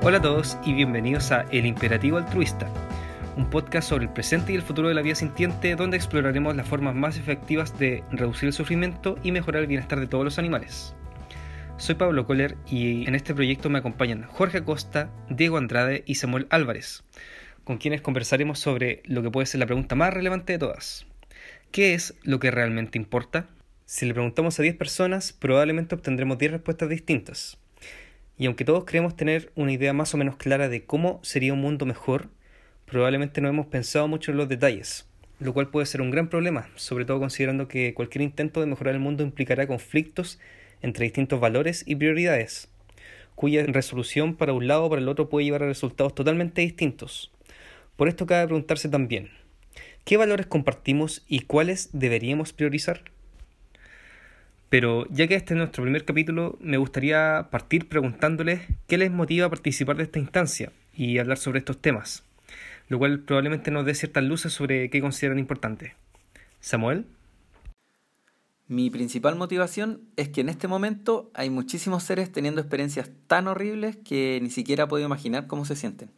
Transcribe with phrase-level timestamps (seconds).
[0.00, 2.70] Hola a todos y bienvenidos a El Imperativo Altruista,
[3.36, 6.68] un podcast sobre el presente y el futuro de la vida sintiente donde exploraremos las
[6.68, 10.94] formas más efectivas de reducir el sufrimiento y mejorar el bienestar de todos los animales.
[11.78, 16.46] Soy Pablo Kohler y en este proyecto me acompañan Jorge Acosta, Diego Andrade y Samuel
[16.50, 17.02] Álvarez,
[17.64, 21.06] con quienes conversaremos sobre lo que puede ser la pregunta más relevante de todas.
[21.72, 23.48] ¿Qué es lo que realmente importa?
[23.84, 27.58] Si le preguntamos a 10 personas, probablemente obtendremos 10 respuestas distintas.
[28.38, 31.60] Y aunque todos creemos tener una idea más o menos clara de cómo sería un
[31.60, 32.28] mundo mejor,
[32.86, 35.08] probablemente no hemos pensado mucho en los detalles,
[35.40, 38.94] lo cual puede ser un gran problema, sobre todo considerando que cualquier intento de mejorar
[38.94, 40.38] el mundo implicará conflictos
[40.82, 42.68] entre distintos valores y prioridades,
[43.34, 47.32] cuya resolución para un lado o para el otro puede llevar a resultados totalmente distintos.
[47.96, 49.30] Por esto cabe preguntarse también,
[50.04, 53.02] ¿qué valores compartimos y cuáles deberíamos priorizar?
[54.68, 59.46] Pero ya que este es nuestro primer capítulo, me gustaría partir preguntándoles qué les motiva
[59.46, 62.24] a participar de esta instancia y hablar sobre estos temas,
[62.88, 65.94] lo cual probablemente nos dé ciertas luces sobre qué consideran importante.
[66.60, 67.06] Samuel.
[68.66, 73.96] Mi principal motivación es que en este momento hay muchísimos seres teniendo experiencias tan horribles
[73.96, 76.10] que ni siquiera puedo imaginar cómo se sienten.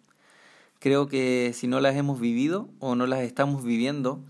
[0.80, 4.24] Creo que si no las hemos vivido o no las estamos viviendo,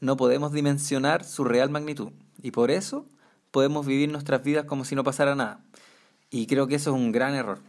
[0.00, 2.12] no podemos dimensionar su real magnitud.
[2.42, 3.06] Y por eso
[3.54, 5.60] podemos vivir nuestras vidas como si no pasara nada.
[6.28, 7.60] Y creo que eso es un gran error.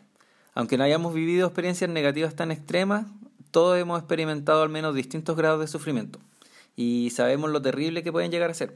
[0.55, 3.05] Aunque no hayamos vivido experiencias negativas tan extremas,
[3.52, 6.17] todos hemos experimentado al menos distintos grados de sufrimiento.
[6.75, 8.75] Y sabemos lo terrible que pueden llegar a ser.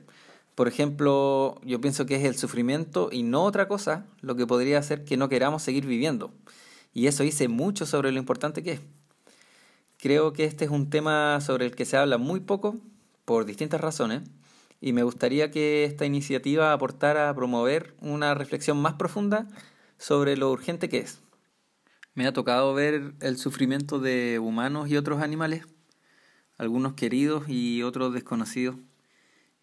[0.53, 4.77] Por ejemplo, yo pienso que es el sufrimiento y no otra cosa lo que podría
[4.77, 6.31] hacer que no queramos seguir viviendo.
[6.93, 8.81] Y eso dice mucho sobre lo importante que es.
[9.97, 12.75] Creo que este es un tema sobre el que se habla muy poco
[13.25, 14.21] por distintas razones
[14.81, 19.47] y me gustaría que esta iniciativa aportara a promover una reflexión más profunda
[19.97, 21.21] sobre lo urgente que es.
[22.13, 25.65] Me ha tocado ver el sufrimiento de humanos y otros animales,
[26.57, 28.75] algunos queridos y otros desconocidos,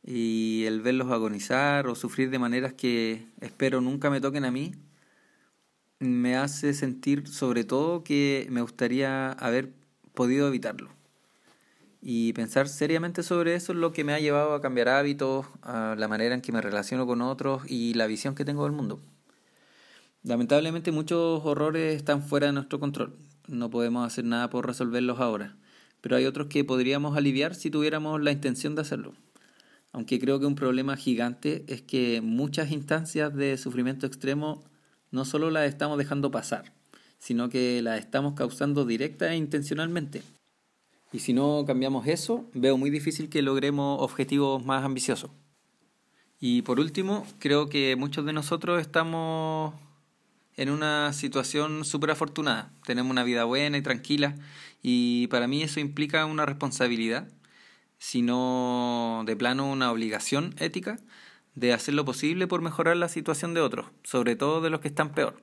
[0.03, 4.75] y el verlos agonizar o sufrir de maneras que espero nunca me toquen a mí,
[5.99, 9.73] me hace sentir sobre todo que me gustaría haber
[10.15, 10.96] podido evitarlo.
[12.09, 15.97] Y pensar seriamente sobre eso es lo que me ha llevado a cambiar hábitos, a
[15.99, 19.01] la manera en que me relaciono con otros y la visión que tengo del mundo.
[20.23, 23.17] Lamentablemente muchos horrores están fuera de nuestro control.
[23.49, 25.57] No podemos hacer nada por resolverlos ahora.
[26.01, 29.15] Pero hay otros que podríamos aliviar si tuviéramos la intención de hacerlo.
[29.91, 34.63] Aunque creo que un problema gigante es que muchas instancias de sufrimiento extremo
[35.11, 36.73] no solo las estamos dejando pasar,
[37.19, 40.23] sino que las estamos causando directa e intencionalmente.
[41.13, 45.31] Y si no cambiamos eso, veo muy difícil que logremos objetivos más ambiciosos.
[46.41, 49.75] Y por último, creo que muchos de nosotros estamos
[50.57, 52.73] en una situación súper afortunada.
[52.85, 54.35] Tenemos una vida buena y tranquila
[54.83, 57.29] y para mí eso implica una responsabilidad,
[57.99, 60.99] sino de plano una obligación ética
[61.55, 64.89] de hacer lo posible por mejorar la situación de otros, sobre todo de los que
[64.89, 65.43] están peor.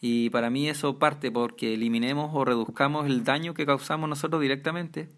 [0.00, 5.08] Y para mí eso parte porque eliminemos o reduzcamos el daño que causamos nosotros directamente,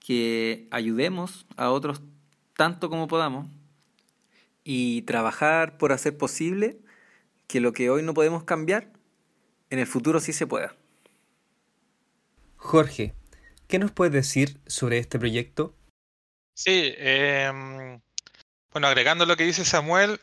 [0.00, 2.00] que ayudemos a otros
[2.54, 3.48] tanto como podamos
[4.64, 6.78] y trabajar por hacer posible
[7.46, 8.92] que lo que hoy no podemos cambiar,
[9.68, 10.74] en el futuro sí se pueda.
[12.56, 13.14] Jorge,
[13.68, 15.74] ¿qué nos puedes decir sobre este proyecto?
[16.54, 18.00] Sí, em,
[18.72, 20.20] bueno, agregando lo que dice Samuel,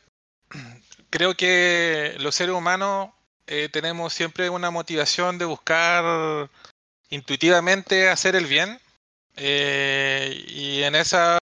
[1.09, 3.09] creo que los seres humanos
[3.51, 6.49] eh, tenemos siempre una motivación de buscar
[7.09, 8.79] intuitivamente hacer el bien.
[9.37, 11.39] Eh, y en esa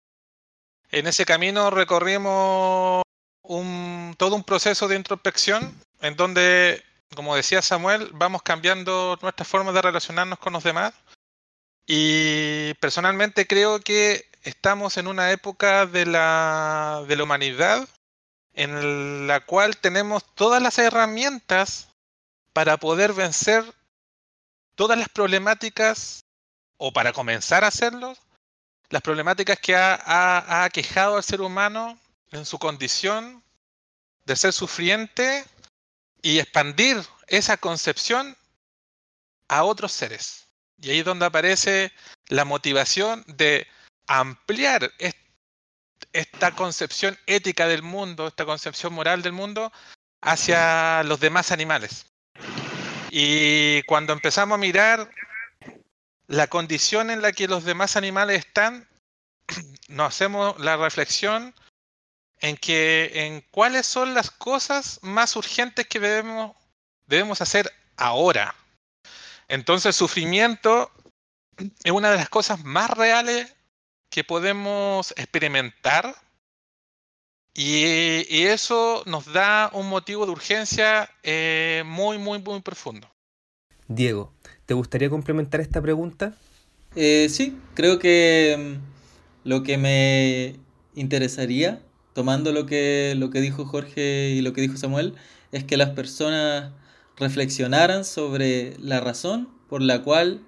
[0.92, 3.04] en ese camino recorrimos
[3.42, 6.84] un, todo un proceso de introspección en donde,
[7.16, 10.94] como decía Samuel, vamos cambiando nuestras formas de relacionarnos con los demás.
[11.88, 17.88] Y personalmente creo que estamos en una época de la, de la humanidad
[18.54, 21.93] en la cual tenemos todas las herramientas
[22.54, 23.64] para poder vencer
[24.76, 26.22] todas las problemáticas,
[26.78, 28.16] o para comenzar a hacerlo,
[28.90, 32.00] las problemáticas que ha, aquejado al ser humano
[32.32, 33.44] en su condición
[34.26, 35.46] de ser sufriente
[36.22, 38.38] y expandir esa concepción
[39.48, 40.48] a otros seres.
[40.78, 41.92] Y ahí es donde aparece
[42.28, 43.68] la motivación de
[44.08, 44.92] ampliar
[46.12, 49.72] esta concepción ética del mundo, esta concepción moral del mundo
[50.22, 52.13] hacia los demás animales.
[53.16, 55.08] Y cuando empezamos a mirar
[56.26, 58.90] la condición en la que los demás animales están,
[59.88, 61.54] nos hacemos la reflexión
[62.40, 66.56] en que en cuáles son las cosas más urgentes que debemos,
[67.06, 68.56] debemos hacer ahora,
[69.48, 70.92] Entonces sufrimiento
[71.84, 73.54] es una de las cosas más reales
[74.10, 76.16] que podemos experimentar
[77.56, 83.08] y, eso nos da un motivo de urgencia eh, muy, muy, muy profundo.
[83.88, 84.34] Diego,
[84.66, 86.36] ¿te gustaría complementar esta pregunta?
[86.96, 90.56] Eh, sí, creo que mm, lo que me
[90.96, 91.82] interesaría,
[92.14, 95.16] tomando lo que, lo que dijo Jorge y lo que dijo Samuel,
[95.52, 96.72] es que las personas
[97.18, 100.42] reflexionaran sobre la razón por la cual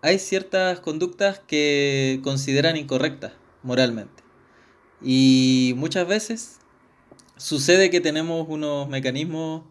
[0.00, 3.32] hay ciertas conductas que consideran incorrectas
[3.62, 4.17] moralmente.
[5.02, 6.58] Y muchas veces
[7.36, 9.62] sucede que tenemos unos mecanismos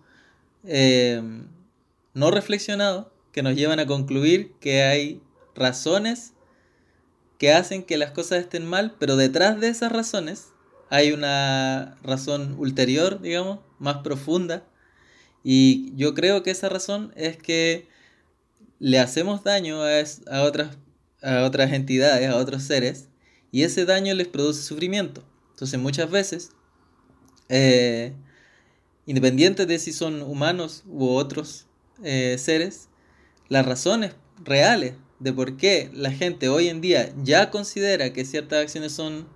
[0.63, 1.21] eh,
[2.13, 5.21] no reflexionados que nos llevan a concluir que hay
[5.55, 6.33] razones
[7.37, 10.47] que hacen que las cosas estén mal, pero detrás de esas razones
[10.89, 14.63] hay una razón ulterior, digamos, más profunda.
[15.43, 17.87] Y yo creo que esa razón es que
[18.79, 20.01] le hacemos daño a,
[20.31, 20.77] a, otras,
[21.21, 23.09] a otras entidades, a otros seres,
[23.51, 25.23] y ese daño les produce sufrimiento.
[25.51, 26.51] Entonces muchas veces,
[27.49, 28.13] eh,
[29.05, 31.65] independiente de si son humanos u otros
[32.03, 32.89] eh, seres,
[33.49, 34.13] las razones
[34.43, 39.27] reales de por qué la gente hoy en día ya considera que ciertas acciones son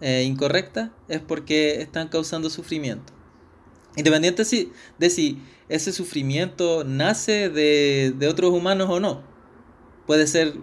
[0.00, 3.12] eh, incorrectas es porque están causando sufrimiento.
[3.96, 4.44] Independiente
[4.98, 9.22] de si ese sufrimiento nace de, otros humanos o no.
[10.06, 10.54] Puede ser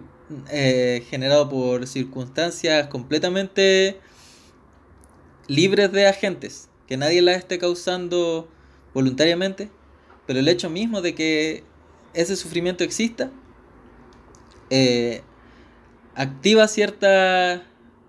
[0.50, 3.98] eh, generado por circunstancias completamente
[5.46, 8.46] libres de agentes, que nadie las esté causando
[8.92, 9.70] voluntariamente,
[10.26, 11.64] pero el hecho mismo de que
[12.12, 13.30] ese sufrimiento exista
[14.68, 15.22] eh,
[16.14, 17.62] activa ciertas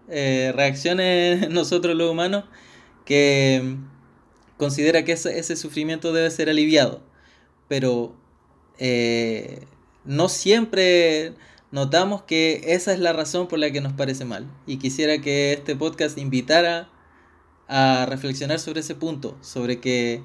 [0.10, 2.44] eh, reacciones en nosotros los humanos
[3.06, 3.78] que
[4.58, 7.02] considera que ese, sufrimiento debe ser aliviado.
[7.70, 8.14] Pero
[10.06, 11.36] no siempre
[11.72, 14.48] notamos que esa es la razón por la que nos parece mal.
[14.66, 16.90] Y quisiera que este podcast invitara
[17.68, 20.24] a reflexionar sobre ese punto, sobre que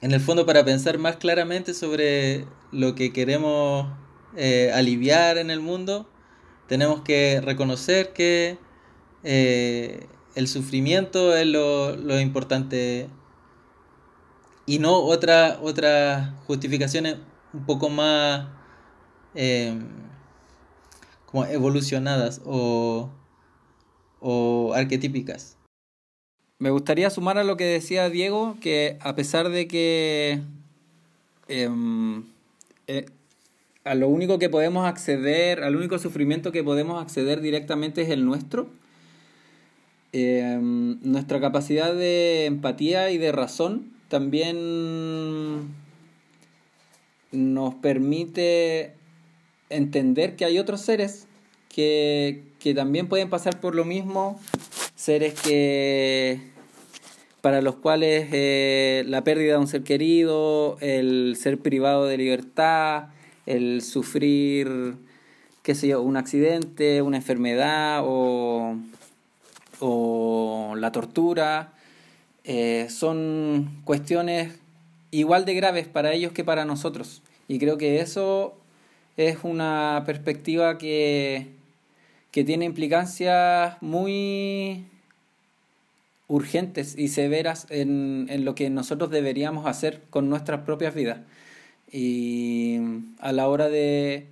[0.00, 3.88] en el fondo para pensar más claramente sobre lo que queremos
[4.36, 6.08] eh, aliviar en el mundo,
[6.68, 8.58] tenemos que reconocer que
[9.22, 13.08] eh, el sufrimiento es lo, importante
[14.66, 17.16] y no otra, otras justificaciones
[17.52, 18.48] un poco más
[19.34, 19.86] em,
[21.26, 23.10] como evolucionadas o,
[24.20, 25.56] o arquetípicas.
[26.58, 30.40] Me gustaría sumar a lo que decía Diego, que a pesar de que
[31.48, 32.24] em,
[32.86, 33.06] eh,
[33.84, 38.24] a lo único que podemos acceder, al único sufrimiento que podemos acceder directamente es el
[38.24, 38.68] nuestro,
[40.16, 45.74] Em, nuestra capacidad de empatía y de razón también
[47.32, 48.94] nos permite
[49.74, 51.26] entender que hay otros seres
[51.68, 52.42] que,
[52.74, 54.40] también pueden pasar por lo mismo,
[54.94, 56.40] seres que
[57.42, 63.08] para los cuales eh, la pérdida de un ser querido, el ser privado de libertad,
[63.44, 64.94] el sufrir,
[65.62, 68.78] qué sé yo, un accidente, una enfermedad o
[69.80, 71.72] o la tortura,
[72.44, 74.58] eh, son cuestiones
[75.10, 77.22] igual de graves para ellos que para nosotros.
[77.48, 78.56] Y creo que eso
[79.16, 81.48] es una perspectiva que,
[82.30, 84.86] que tiene implicancias muy
[86.26, 91.18] urgentes y severas en, en, lo que nosotros deberíamos hacer con nuestras propias vidas.
[91.92, 92.78] Y
[93.20, 94.26] a la hora de,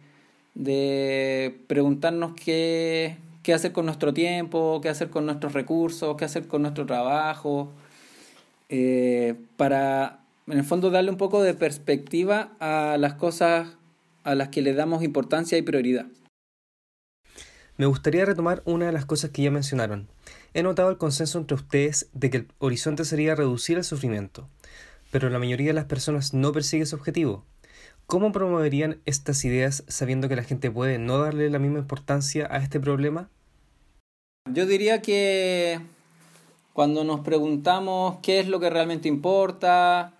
[0.54, 6.48] de preguntarnos qué, qué hacer con nuestro tiempo, qué hacer con nuestros recursos, qué hacer
[6.48, 7.70] con nuestro trabajo,
[8.68, 13.68] eh, para en el fondo darle un poco de perspectiva a las cosas
[14.24, 16.06] a las que le damos importancia y prioridad.
[17.76, 20.08] Me gustaría retomar una de las cosas que ya mencionaron.
[20.54, 24.48] He notado el consenso entre ustedes de que el horizonte sería reducir el sufrimiento,
[25.10, 27.44] pero la mayoría de las personas no persigue ese objetivo.
[28.06, 32.58] ¿Cómo promoverían estas ideas sabiendo que la gente puede no darle la misma importancia a
[32.58, 33.30] este problema?
[34.52, 35.80] Yo diría que
[36.72, 40.12] cuando nos preguntamos qué es lo que realmente importa,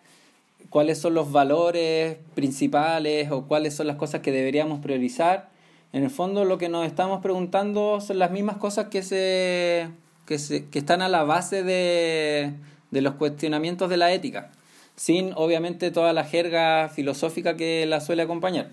[0.73, 5.51] cuáles son los valores principales o cuáles son las cosas que deberíamos priorizar,
[5.93, 9.91] en el fondo lo que nos estamos preguntando son las mismas cosas que se
[10.25, 12.55] que, se, que están a la base de,
[12.91, 14.51] de los cuestionamientos de la ética
[14.97, 18.71] sin obviamente toda la jerga filosófica que la suele acompañar.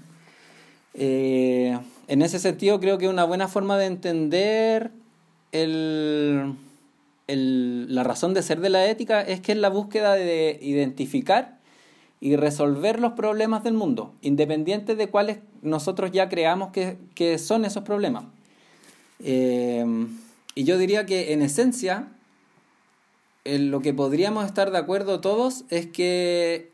[0.94, 1.78] Eh,
[2.08, 4.92] en ese sentido creo que una buena forma de entender
[5.52, 6.56] el,
[7.28, 11.59] el, la razón de ser de la ética es que es la búsqueda de identificar
[12.22, 17.66] y resolver los problemas del mundo, independiente de cuáles nosotros ya creamos que, que son
[17.66, 18.26] esos problemas.
[19.20, 19.86] Eh,
[20.56, 22.10] y yo diría que en esencia,
[23.46, 26.72] en lo que podríamos estar de acuerdo todos es que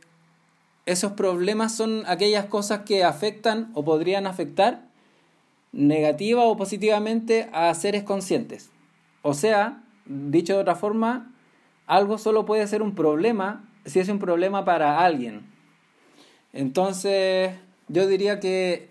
[0.85, 4.87] esos problemas son aquellas cosas que afectan o podrían afectar
[5.71, 8.71] negativa o positivamente a seres conscientes.
[9.21, 11.33] O sea, dicho de otra forma,
[11.87, 15.41] algo solo puede ser un problema si es un problema para alguien.
[16.53, 17.53] Entonces,
[17.87, 18.89] yo diría que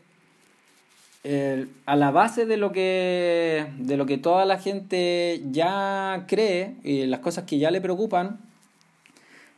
[1.87, 7.07] a la base de lo que de lo que toda la gente ya cree y
[7.07, 8.41] las cosas que ya le preocupan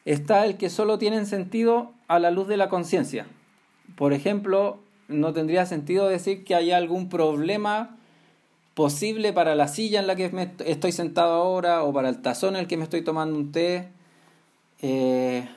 [0.04, 3.26] está el que solo tienen sentido a la luz de la conciencia.
[3.96, 4.78] Por ejemplo,
[5.08, 7.96] no tendría sentido decir que haya algún problema
[8.74, 10.30] posible para la silla en la que
[10.64, 13.88] estoy sentado ahora o para el tazón en el que me estoy tomando un té.
[14.88, 15.48] Eh,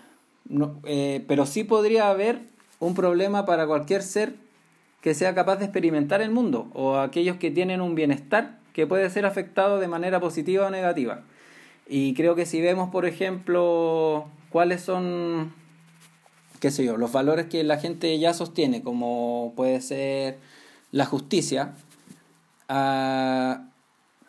[0.86, 2.40] eh, pero sí podría haber
[2.80, 4.34] un problema para cualquier ser
[5.02, 9.10] que sea capaz de experimentar el mundo o aquellos que tienen un bienestar que puede
[9.10, 11.22] ser afectado de manera positiva o negativa.
[11.88, 15.54] Y creo que si vemos, por ejemplo, cuáles son
[16.60, 20.40] qué sé yo, los valores que la gente ya sostiene, como puede ser
[20.92, 21.76] la justicia,
[22.68, 23.69] ah,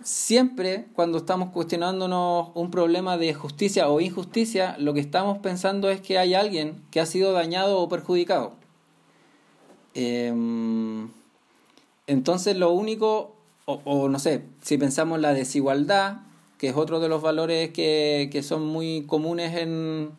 [0.02, 6.00] siempre cuando estamos cuestionándonos un problema de justicia o injusticia, lo que estamos pensando es
[6.00, 8.52] que hay alguien que ha sido dañado o perjudicado.
[9.95, 11.09] Em,
[12.07, 13.35] entonces lo único,
[13.66, 16.19] o, no sé, si pensamos en la desigualdad,
[16.59, 20.11] que es otro de los valores que, que son muy comunes en,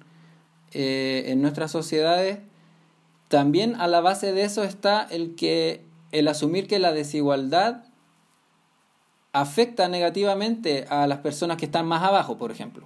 [0.73, 2.39] eh, en nuestras sociedades,
[3.27, 7.85] también a la base de eso está el que el asumir que la desigualdad
[9.33, 12.85] afecta negativamente a las personas que están más abajo, por ejemplo.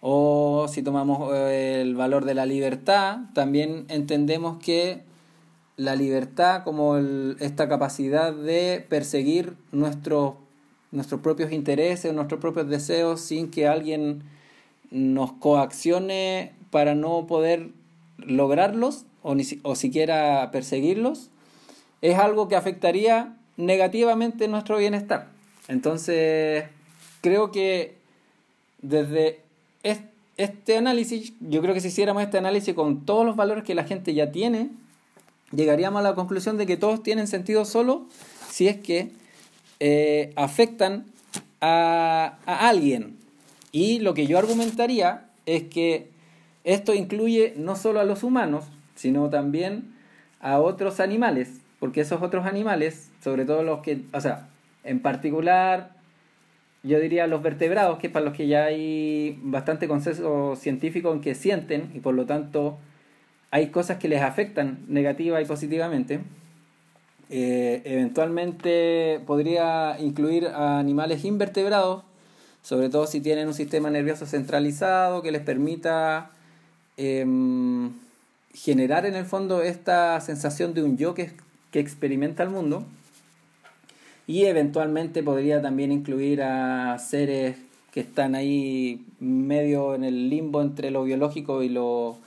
[0.00, 5.02] O si tomamos eh, el valor de la libertad, también entendemos que
[5.76, 10.34] la libertad como esta capacidad de perseguir nuestros,
[10.90, 14.22] nuestros propios intereses, nuestros propios deseos sin que alguien
[14.90, 17.70] nos coaccione para no poder
[18.18, 21.30] lograrlos o, ni, o siquiera perseguirlos,
[22.00, 25.35] es algo que afectaría negativamente nuestro bienestar.
[25.68, 26.64] Entonces,
[27.20, 27.96] creo que
[28.82, 29.40] desde
[30.36, 33.84] este análisis, yo creo que si hiciéramos este análisis con todos los valores que la
[33.84, 34.70] gente ya tiene,
[35.52, 38.06] llegaríamos a la conclusión de que todos tienen sentido solo
[38.50, 39.10] si es que
[39.80, 41.06] eh, afectan
[41.60, 43.16] a, a alguien.
[43.72, 46.10] Y lo que yo argumentaría es que
[46.64, 49.94] esto incluye no solo a los humanos, sino también
[50.40, 54.48] a otros animales, porque esos otros animales, sobre todo los que, o sea,
[54.86, 55.92] en particular,
[56.82, 61.34] yo diría los vertebrados, que para los que ya hay bastante consenso científico en que
[61.34, 62.78] sienten y por lo tanto
[63.50, 66.20] hay cosas que les afectan negativa y positivamente.
[67.28, 72.04] Eh, eventualmente podría incluir a animales invertebrados,
[72.62, 76.30] sobre todo si tienen un sistema nervioso centralizado que les permita
[76.96, 77.92] Em,
[78.54, 81.30] generar en el fondo esta sensación de un yo que
[81.74, 82.86] experimenta el mundo
[84.26, 87.56] y eventualmente podría también incluir a seres
[87.92, 92.18] que están ahí medio en el limbo entre lo biológico y lo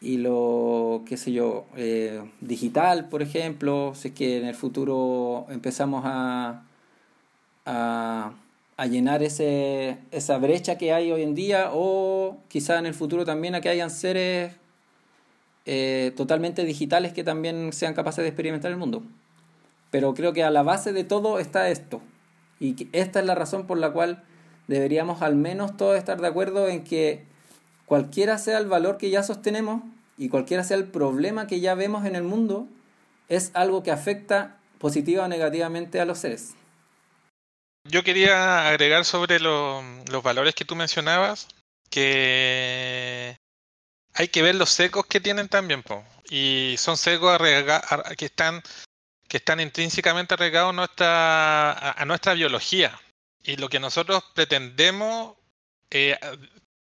[0.00, 5.46] y lo qué sé yo eh, digital por ejemplo si es que en el futuro
[5.50, 6.62] empezamos a,
[8.76, 13.24] a llenar ese, esa brecha que hay hoy en día o quizá en el futuro
[13.24, 14.54] también a que hayan seres
[15.66, 19.04] eh, totalmente digitales que también sean capaces de experimentar el mundo.
[19.92, 22.02] Pero creo que a la base de todo está esto.
[22.58, 24.24] Y esta es la razón por la cual
[24.66, 27.24] deberíamos al menos todos estar de acuerdo en que
[27.86, 29.82] cualquiera sea el valor que ya sostenemos
[30.16, 32.66] y cualquiera sea el problema que ya vemos en el mundo,
[33.28, 36.54] es algo que afecta positiva o negativamente a los seres.
[37.84, 41.48] Yo quería agregar sobre los valores que tú mencionabas,
[41.90, 43.36] que
[44.14, 45.82] hay que ver los secos que tienen también,
[46.30, 47.38] y son secos
[48.16, 48.62] que están
[49.32, 53.00] que están intrínsecamente arraigados a nuestra, a nuestra biología.
[53.42, 55.38] Y lo que nosotros pretendemos,
[55.90, 56.18] eh,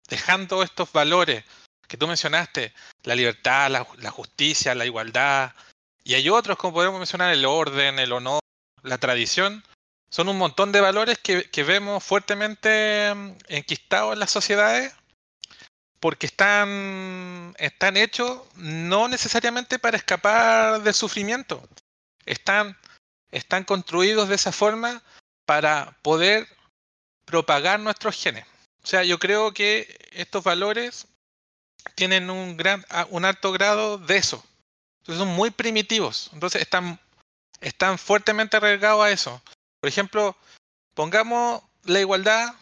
[0.08, 1.44] dejando estos valores
[1.86, 5.54] que tú mencionaste, la libertad, la, la justicia, la igualdad,
[6.06, 8.40] y hay otros como podemos mencionar el orden, el honor,
[8.84, 9.62] la tradición,
[10.10, 14.96] son un montón de valores que, vemos fuertemente mm, enquistados en las sociedades
[16.00, 21.68] porque están, están hechos no necesariamente para escapar del sufrimiento,
[22.30, 22.78] están,
[23.32, 25.02] están construidos de esa forma
[25.46, 26.48] para poder
[27.26, 28.46] propagar nuestros genes.
[28.84, 31.08] O sea, yo creo que estos valores
[31.96, 34.44] tienen un, gran, un alto grado de eso.
[35.00, 36.30] Entonces son muy primitivos.
[36.34, 37.00] Entonces están,
[37.62, 39.42] están fuertemente arraigados a eso.
[39.80, 40.38] Por ejemplo,
[40.94, 42.54] pongamos la igualdad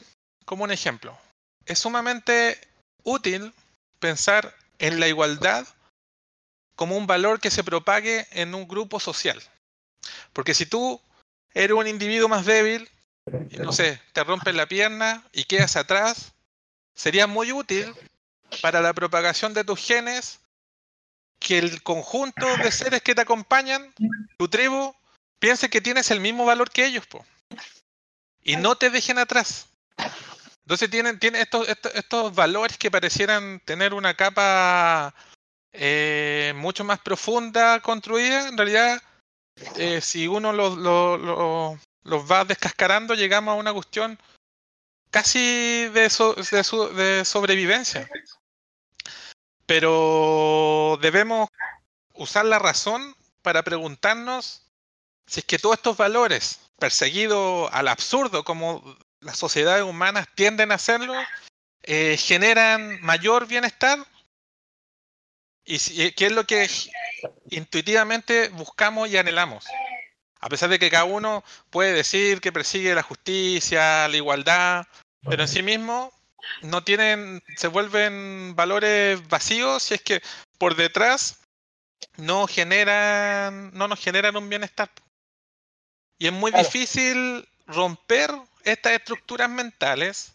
[0.46, 1.18] como un ejemplo.
[1.66, 2.60] Es sumamente
[3.04, 3.54] útil
[4.00, 5.68] pensar en la igualdad
[6.76, 9.42] como un valor que se propague en un grupo social.
[10.38, 11.02] Porque si tú
[11.52, 12.88] eres un individuo más débil,
[13.58, 16.34] no sé, te rompes la pierna y quedas atrás,
[16.94, 17.92] sería muy útil
[18.62, 20.40] para la propagación de tus genes
[21.40, 23.92] que el conjunto de seres que te acompañan,
[24.38, 24.94] tu tribu,
[25.40, 27.26] piense que tienes el mismo valor que ellos, po,
[28.44, 29.70] y no te dejen atrás.
[30.66, 35.16] Entonces tienen, tienen estos, estos, valores que parecieran tener una capa
[35.74, 38.50] eh, mucho más profunda construida.
[38.50, 39.02] En realidad,
[39.78, 44.20] eh, si uno los, los, los, va descascarando, llegamos a una cuestión
[45.12, 45.40] casi
[45.90, 48.10] de, de, de sobrevivencia.
[49.66, 51.50] Pero debemos
[52.14, 54.64] usar la razón para preguntarnos
[55.28, 60.76] si es que todos estos valores perseguidos al absurdo, como las sociedades humanas tienden a
[60.76, 61.14] hacerlo,
[61.84, 64.00] eh, generan mayor bienestar.
[65.66, 66.70] ¿Y si, qué es lo que
[67.50, 69.66] intuitivamente buscamos y anhelamos?
[70.40, 74.86] A pesar de que cada uno puede decir que persigue la justicia, la igualdad,
[75.24, 76.14] pero en sí mismo
[76.62, 80.22] no tienen, se vuelven valores vacíos si es que
[80.58, 81.40] por detrás
[82.18, 84.90] no generan, no nos generan un bienestar.
[86.20, 88.32] Y es muy difícil romper
[88.64, 90.34] estas estructuras mentales,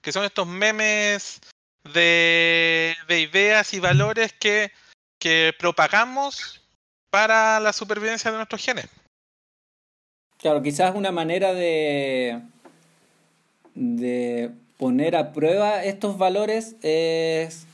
[0.00, 1.40] que son estos memes
[1.82, 4.72] de, de ideas y valores que,
[5.24, 6.60] que propagamos
[7.08, 8.88] para la supervivencia de nuestros genes.
[10.36, 12.42] Claro, quizás una manera de,
[13.74, 17.66] de poner a prueba estos valores es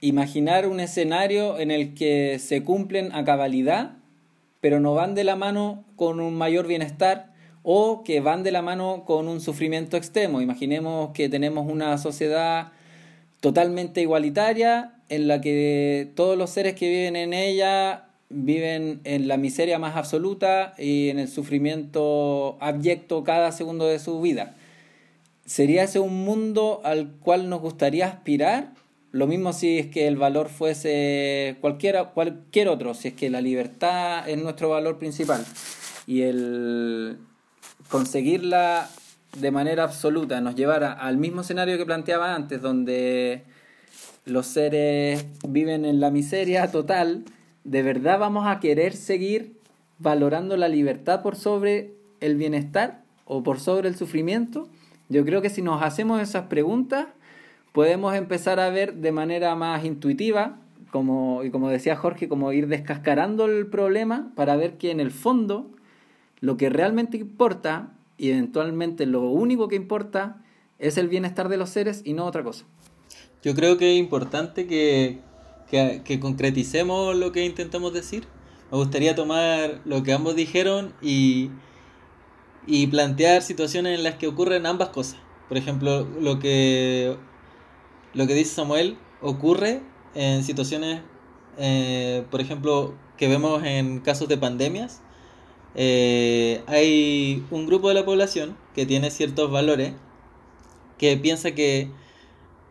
[0.00, 3.96] imaginar un escenario en el que se cumplen a cabalidad,
[4.60, 7.32] pero no van de la mano con un mayor bienestar
[7.64, 10.40] o que van de la mano con un sufrimiento extremo.
[10.40, 12.70] Imaginemos que tenemos una sociedad
[13.40, 19.36] totalmente igualitaria en la que todos los seres que viven en ella viven en la
[19.36, 24.56] miseria más absoluta y en el sufrimiento abyecto cada segundo de su vida.
[25.44, 28.72] ¿Sería ese un mundo al cual nos gustaría aspirar?
[29.10, 33.42] Lo mismo si es que el valor fuese cualquiera, cualquier otro, si es que la
[33.42, 35.44] libertad es nuestro valor principal
[36.06, 37.18] y el
[37.90, 38.88] conseguirla
[39.38, 43.44] de manera absoluta nos llevara al mismo escenario que planteaba antes, donde
[44.24, 47.24] los seres viven en la miseria total,
[47.64, 49.54] ¿de verdad vamos a querer seguir
[49.98, 54.68] valorando la libertad por sobre el bienestar o por sobre el sufrimiento?
[55.08, 57.06] Yo creo que si nos hacemos esas preguntas,
[57.72, 60.58] podemos empezar a ver de manera más intuitiva,
[60.90, 65.10] como, y como decía Jorge, como ir descascarando el problema para ver que en el
[65.10, 65.70] fondo
[66.40, 70.42] lo que realmente importa, y eventualmente lo único que importa,
[70.78, 72.66] es el bienestar de los seres y no otra cosa.
[73.42, 75.20] Yo creo que es importante que,
[75.70, 78.24] que, concreticemos lo que intentamos decir.
[78.70, 81.50] Me gustaría tomar lo que ambos dijeron y
[82.66, 85.18] y plantear situaciones en las que ocurren ambas cosas.
[85.48, 87.16] Por ejemplo, lo que,
[88.14, 89.82] lo que dice Samuel ocurre
[90.14, 91.02] en situaciones,
[91.58, 95.00] eh, por ejemplo, que vemos en casos de pandemias.
[95.74, 99.94] Eh, hay un grupo de la población que tiene ciertos valores
[100.98, 101.90] que piensa que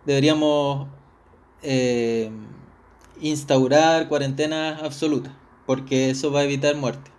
[0.05, 0.87] deberíamos
[1.61, 2.31] eh,
[3.21, 5.33] instaurar cuarentenas absolutas
[5.65, 7.11] porque eso va a evitar muerte.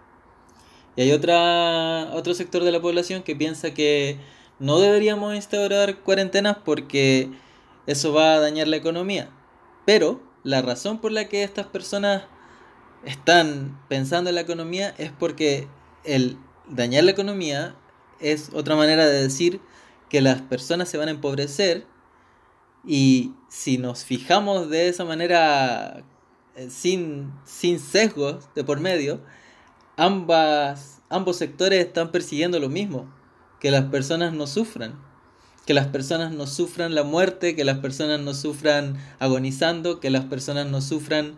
[0.96, 4.18] Y hay otra, otro sector de la población que piensa que
[4.58, 7.30] no deberíamos instaurar cuarentenas porque
[7.86, 9.30] eso va a dañar la economía.
[9.86, 12.24] Pero la razón por la que estas personas
[13.04, 15.66] están pensando en la economía es porque
[16.04, 16.36] el
[16.68, 17.74] dañar la economía
[18.20, 19.60] es otra manera de decir
[20.08, 21.86] que las personas se van a empobrecer
[22.86, 26.04] y si nos fijamos de esa manera
[26.56, 29.20] eh, sin, sin sesgos de por medio,
[29.96, 33.12] ambas, ambos sectores están persiguiendo lo mismo,
[33.60, 35.00] que las personas no sufran,
[35.66, 40.24] que las personas no sufran la muerte, que las personas no sufran agonizando, que las
[40.24, 41.36] personas no sufran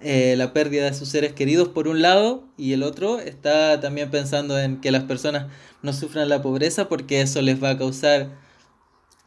[0.00, 4.10] eh, la pérdida de sus seres queridos por un lado y el otro está también
[4.10, 5.46] pensando en que las personas
[5.82, 8.45] no sufran la pobreza porque eso les va a causar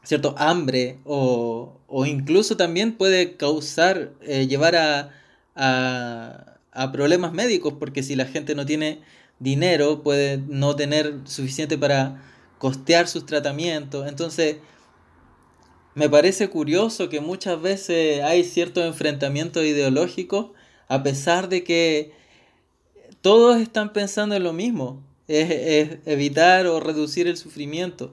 [0.03, 5.12] cierto hambre o, o incluso también puede causar, eh, llevar a,
[6.71, 9.01] a problemas médicos, porque si la gente no tiene
[9.39, 12.23] dinero, puede no tener suficiente para
[12.57, 14.07] costear sus tratamientos.
[14.07, 14.57] Entonces,
[15.95, 20.47] me parece curioso que muchas veces hay ciertos enfrentamientos ideológicos
[20.89, 22.12] a pesar de que
[23.21, 28.12] todos están pensando en lo mismo, es, evitar o reducir el sufrimiento.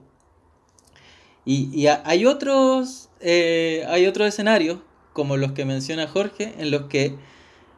[1.48, 4.80] Y, hay, otros, eh, hay otros escenarios,
[5.12, 7.14] como los que menciona Jorge, en los que,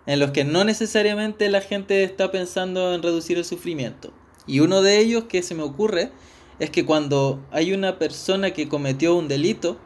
[0.07, 4.11] en los que no necesariamente la gente está pensando en reducir el sufrimiento.
[4.47, 6.11] Y uno de ellos que se me ocurre
[6.59, 9.79] es que cuando hay una persona que cometió un delito,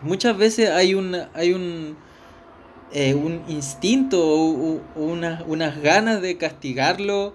[0.00, 0.96] muchas veces hay,
[1.34, 1.96] hay un,
[2.92, 7.34] eh, un instinto o, unas ganas de castigarlo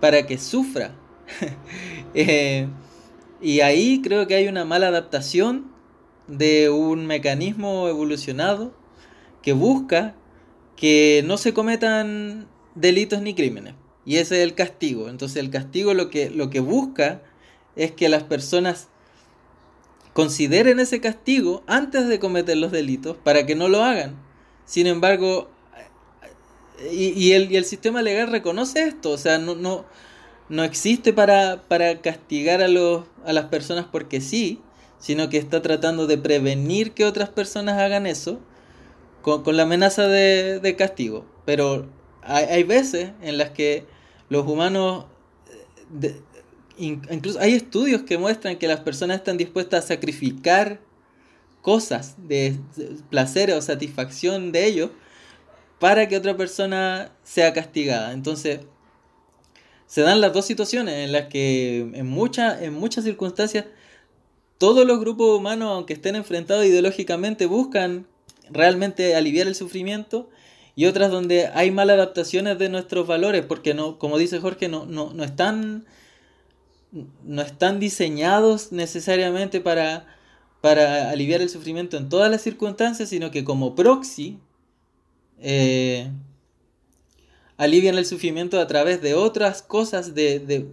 [0.00, 0.94] para que sufra.
[2.16, 2.68] Eh,
[3.44, 5.70] y ahí creo que hay una mala adaptación
[6.28, 8.74] de un mecanismo evolucionado
[9.42, 10.14] que busca
[10.76, 13.74] que no se cometan delitos ni crímenes.
[14.06, 15.10] Y ese es el castigo.
[15.10, 17.20] Entonces el castigo lo que, lo que busca
[17.76, 18.88] es que las personas
[20.14, 24.16] consideren ese castigo antes de cometer los delitos para que no lo hagan.
[24.64, 25.50] Sin embargo,
[26.90, 29.84] y, el, sistema legal reconoce esto, o sea, no, no,
[30.48, 34.60] no existe para, para castigar a, los, a las personas porque sí,
[34.98, 38.40] sino que está tratando de prevenir que otras personas hagan eso
[39.22, 41.24] con, la amenaza de, castigo.
[41.44, 41.88] Pero
[42.22, 43.86] hay, hay, veces en las que
[44.28, 45.06] los humanos
[46.76, 50.80] incluso hay estudios que muestran que las personas están dispuestas a sacrificar
[51.62, 52.58] cosas de
[53.10, 54.90] placer o satisfacción de ellos
[55.78, 58.12] para que otra persona sea castigada.
[58.12, 58.60] Entonces,
[59.86, 63.66] se dan las dos situaciones en las que en, en muchas circunstancias
[64.58, 68.06] todos los grupos humanos, aunque estén enfrentados ideológicamente, buscan
[68.50, 70.30] realmente aliviar el sufrimiento
[70.76, 74.86] y otras donde hay malas adaptaciones de nuestros valores, porque no, como dice Jorge, no,
[74.86, 75.86] no, no están
[77.24, 80.06] no están diseñados necesariamente para,
[80.60, 84.38] para aliviar el sufrimiento en todas las circunstancias, sino que como proxy
[85.40, 86.10] eh,
[87.56, 90.66] alivian el sufrimiento a través de otras cosas de,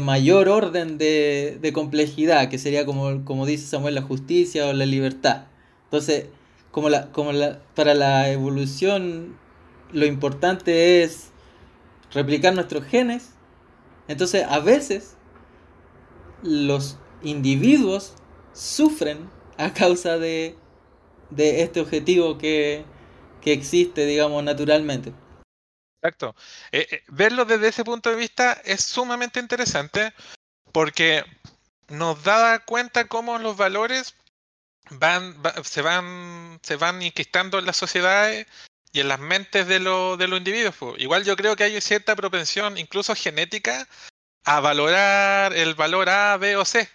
[0.00, 5.46] mayor orden de, complejidad, que sería como, como dice Samuel, la justicia o la libertad.
[5.84, 6.26] Entonces,
[6.70, 9.36] como, la, como la, para la evolución
[9.92, 11.30] lo importante es
[12.12, 13.30] replicar nuestros genes,
[14.08, 15.16] entonces a veces
[16.42, 18.14] los individuos
[18.52, 19.28] sufren
[19.58, 20.56] a causa de,
[21.36, 22.84] este objetivo que,
[23.44, 25.12] existe, digamos, naturalmente.
[26.06, 26.36] Exacto.
[26.70, 30.12] Eh, eh, verlo desde ese punto de vista es sumamente interesante
[30.72, 31.24] porque
[31.88, 34.14] nos da cuenta cómo los valores
[34.90, 38.46] van, se van se van inquistando en las sociedades
[38.92, 40.76] y en las mentes de, de los individuos.
[40.98, 43.88] Igual yo creo que hay cierta propensión, incluso genética,
[44.44, 46.88] a valorar el valor A, B o C,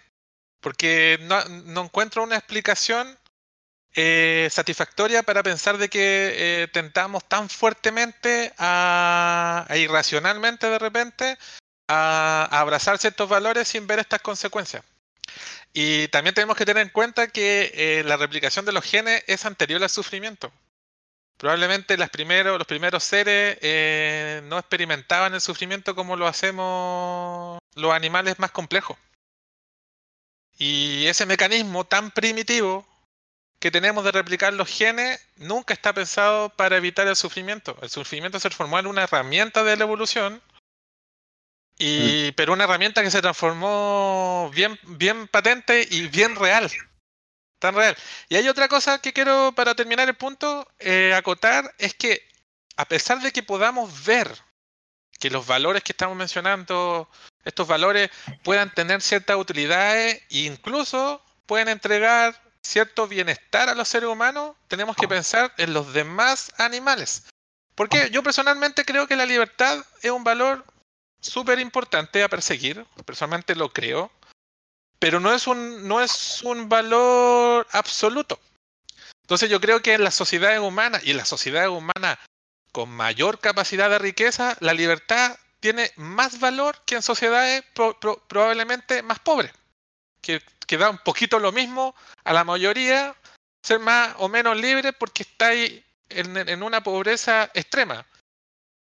[0.60, 3.18] porque no, encuentro una explicación
[3.94, 11.36] eh, satisfactoria para pensar de que eh, tentamos tan fuertemente a, irracionalmente de repente
[11.88, 14.82] a, abrazar ciertos valores sin ver estas consecuencias.
[15.74, 19.44] Y también tenemos que tener en cuenta que eh, la replicación de los genes es
[19.44, 20.50] anterior al sufrimiento.
[21.36, 23.58] Probablemente las los primeros seres
[24.44, 28.96] no experimentaban el sufrimiento como lo hacemos los animales más complejos.
[30.56, 32.86] Y ese mecanismo tan primitivo
[33.62, 37.78] que tenemos de replicar los genes nunca está pensado para evitar el sufrimiento.
[37.80, 40.42] El sufrimiento se transformó en una herramienta de la evolución,
[41.78, 42.34] y, mm.
[42.34, 46.72] pero una herramienta que se transformó bien, bien patente y bien real
[47.60, 47.96] tan real.
[48.28, 52.20] Y hay otra cosa que quiero, para terminar el punto, eh, acotar, es que
[52.76, 54.28] a pesar de que podamos ver
[55.20, 57.08] que los valores que estamos mencionando,
[57.44, 58.10] estos valores
[58.42, 64.96] puedan tener ciertas utilidades e incluso pueden entregar cierto bienestar a los seres humanos, tenemos
[64.96, 67.24] que pensar en los demás animales.
[67.74, 70.64] Porque yo personalmente creo que la libertad es un valor
[71.20, 74.10] súper importante a perseguir, personalmente lo creo,
[74.98, 78.38] pero no es un, no es un valor absoluto.
[79.22, 82.18] Entonces yo creo que en las sociedades humanas y en las sociedades humanas
[82.72, 87.64] con mayor capacidad de riqueza, la libertad tiene más valor que en sociedades
[88.28, 89.52] probablemente más pobres,
[90.72, 93.14] que, da un poquito lo mismo a la mayoría
[93.62, 98.06] ser más o menos libre porque está ahí en, una pobreza extrema.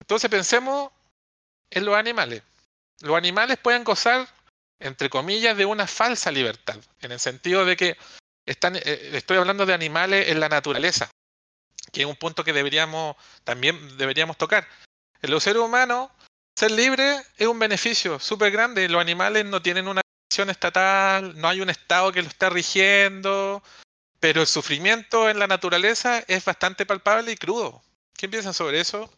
[0.02, 0.92] Entonces pensemos
[1.70, 2.44] en los animales.
[3.02, 4.28] Los animales pueden gozar
[4.80, 7.98] entre comillas, de una falsa libertad, en el sentido de que
[8.46, 11.10] están, eh, estoy hablando de animales en la naturaleza,
[11.92, 14.68] que es un punto que deberíamos, también deberíamos tocar.
[15.22, 16.12] En los seres humanos,
[16.56, 20.02] ser libre es un beneficio súper grande, los animales no tienen una
[20.44, 23.62] estatal, no hay un Estado que lo esté rigiendo,
[24.20, 27.82] pero el sufrimiento en la naturaleza es bastante palpable y crudo.
[28.16, 29.10] ¿Qué piensan sobre eso?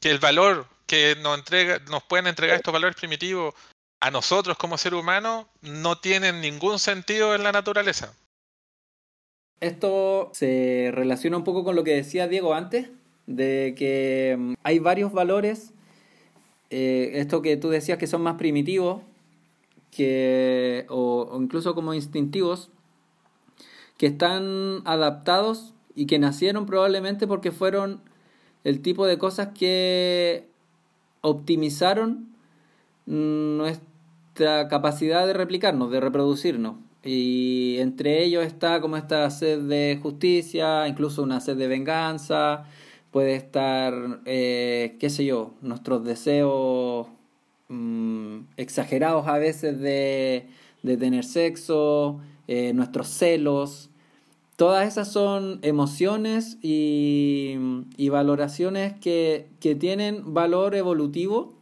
[0.00, 3.54] Que el valor que nos, entrega, nos pueden entregar estos valores primitivos
[4.00, 8.14] a nosotros como ser humano no tienen ningún sentido en la naturaleza.
[9.60, 12.88] Esto se relaciona un poco con lo que decía Diego antes,
[13.26, 15.72] de que mm, hay varios valores,
[16.70, 19.02] eh, esto que tú decías que son más primitivos,
[19.90, 22.70] que, o, incluso como instintivos,
[23.96, 28.00] que están adaptados y que nacieron probablemente porque fueron
[28.64, 30.48] el tipo de cosas que
[31.20, 32.28] optimizaron
[33.06, 36.76] nuestra capacidad de replicarnos, de reproducirnos.
[37.02, 42.64] Y entre ellos está como esta sed de justicia, incluso una sed de venganza,
[43.10, 47.08] puede estar, eh, qué sé yo, nuestros deseos
[47.70, 50.46] mm, exagerados a veces de,
[50.82, 53.88] de tener sexo, eh, nuestros celos.
[54.56, 57.56] Todas esas son emociones y,
[57.96, 61.54] y valoraciones que, que tienen valor evolutivo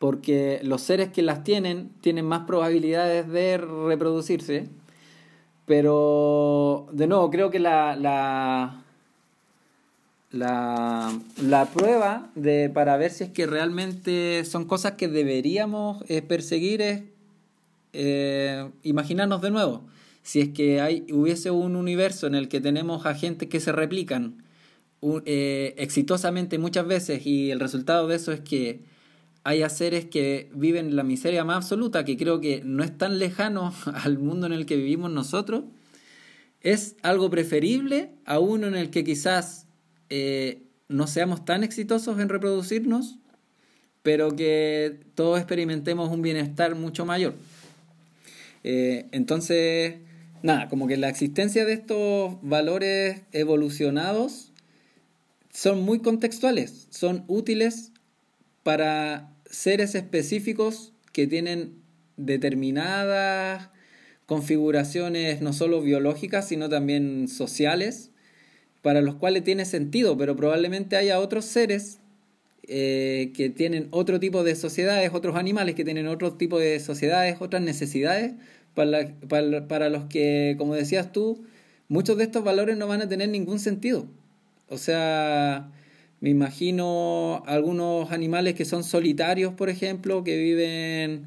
[0.00, 4.70] porque los seres que las tienen tienen más probabilidades de reproducirse.
[5.66, 8.79] Pero, de nuevo, creo que la, la,
[10.30, 16.82] la, prueba de, para ver si es que realmente son cosas que deberíamos eh, perseguir
[16.82, 17.02] es
[17.92, 19.86] eh, imaginarnos de nuevo.
[20.22, 24.44] Si es que hay, hubiese un universo en el que tenemos agentes que se replican
[25.24, 28.80] eh, exitosamente muchas veces y el resultado de eso es que
[29.42, 33.74] hay seres que viven la miseria más absoluta, que creo que no es tan lejano
[33.94, 35.64] al mundo en el que vivimos nosotros,
[36.60, 39.66] es algo preferible a uno en el que quizás
[40.10, 43.18] eh, no seamos tan exitosos en reproducirnos,
[44.02, 47.34] pero que todos experimentemos un bienestar mucho mayor.
[48.64, 49.96] Eh, entonces,
[50.42, 54.52] nada, como que la existencia de estos valores evolucionados
[55.52, 57.92] son muy contextuales, son útiles
[58.62, 61.74] para seres específicos que tienen
[62.16, 63.70] determinadas
[64.26, 68.09] configuraciones no solo biológicas, sino también sociales,
[68.82, 71.98] para los cuales tiene sentido, pero probablemente haya otros seres
[72.72, 77.36] eh, que tienen otro tipo de sociedades, otros animales que tienen otro tipo de sociedades,
[77.40, 78.34] otras necesidades,
[78.74, 79.12] para,
[79.66, 81.44] para, los que, como decías tú,
[81.88, 84.06] muchos de estos valores no van a tener ningún sentido.
[84.68, 85.70] O sea,
[86.20, 91.26] me imagino algunos animales que son solitarios, por ejemplo, que viven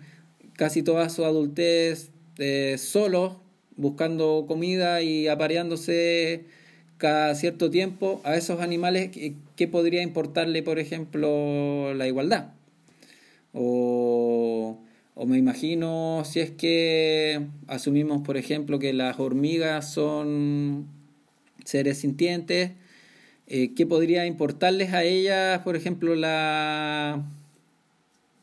[0.55, 3.37] casi toda su adultez eh, solos,
[3.75, 6.45] buscando comida y apareándose
[7.03, 8.21] cada cierto tiempo.
[8.23, 9.11] A esos animales,
[9.57, 12.53] ¿qué, podría importarle, por ejemplo, la igualdad?
[13.51, 14.79] O,
[15.13, 20.87] o me imagino si es que asumimos, por ejemplo, que las hormigas son
[21.65, 22.71] seres sintientes,
[23.47, 27.21] eh, ¿Qué podría importarles a ellas, por ejemplo, la,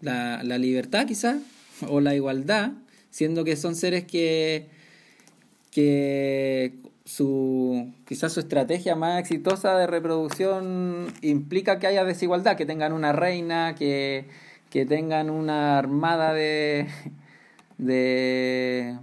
[0.02, 1.40] la, la libertad quizás?
[1.88, 2.72] O la igualdad,
[3.08, 4.66] siendo que son seres que,
[5.70, 6.74] que
[7.10, 13.12] su, quizás su estrategia más exitosa de reproducción implica que haya desigualdad, que tengan una
[13.12, 14.28] reina, que,
[14.70, 16.86] que tengan una armada de,
[17.78, 18.96] de,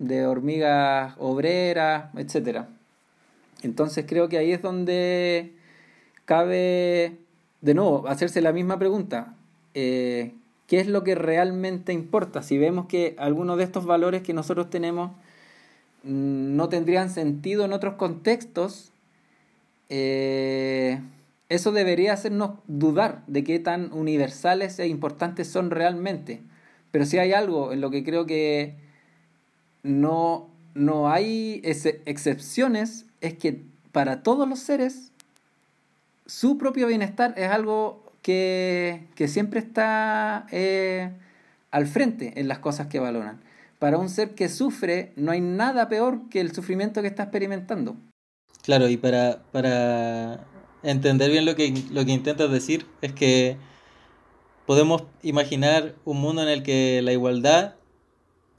[0.00, 2.70] de hormigas obreras, etcétera.
[3.62, 5.52] Entonces creo que ahí es donde
[6.24, 7.18] cabe,
[7.60, 9.36] de nuevo, hacerse la misma pregunta.
[9.74, 10.34] Eh,
[10.66, 12.42] ¿Qué es lo que realmente importa?
[12.42, 15.12] Si vemos que algunos de estos valores que nosotros tenemos
[16.04, 18.92] no tendrían sentido en otros contextos,
[19.88, 21.00] eh,
[21.48, 26.40] eso debería hacernos dudar de qué tan universales e importantes son realmente.
[26.90, 28.76] Pero si hay algo en lo que creo que
[29.82, 33.62] no, no hay excepciones es que
[33.92, 35.12] para todos los seres
[36.26, 41.10] su propio bienestar es algo que, siempre está eh,
[41.70, 43.40] al frente en las cosas que valoran.
[43.84, 47.98] Para un ser que sufre no hay nada peor que el sufrimiento que está experimentando.
[48.62, 50.46] Claro, y para, para
[50.82, 53.58] entender bien lo que, lo que intentas decir es que
[54.64, 57.74] podemos imaginar un mundo en el que la igualdad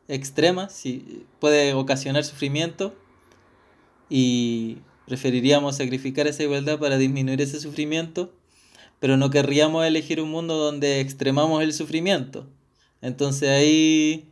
[0.07, 2.93] extrema si, puede ocasionar sufrimiento
[4.11, 8.31] y preferiríamos sacrificar esa igualdad para disminuir ese sufrimiento,
[8.99, 12.45] pero no querríamos elegir un mundo donde extremamos el sufrimiento.
[13.01, 14.29] Entonces ahí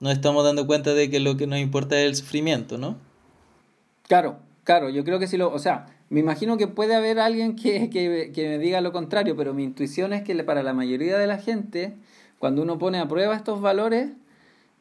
[0.00, 2.96] nos estamos dando cuenta de que lo que nos importa es el sufrimiento, ¿no?
[4.06, 7.56] Claro, claro, yo creo que sí lo, o sea, me imagino que puede haber alguien
[7.56, 11.18] que, que, que me diga lo contrario, pero mi intuición es que para la mayoría
[11.18, 11.94] de la gente,
[12.38, 14.10] cuando uno pone a prueba estos valores,